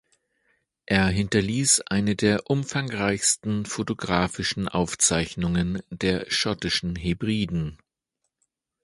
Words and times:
Er 0.87 1.09
hinterließ 1.09 1.81
eine 1.81 2.15
der 2.15 2.49
umfangreichsten 2.49 3.67
fotografischen 3.67 4.67
Aufzeichnungen 4.67 5.83
der 5.91 6.25
schottischen 6.31 6.95
Hebriden. 6.95 7.77